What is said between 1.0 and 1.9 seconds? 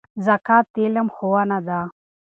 ښوونه ده.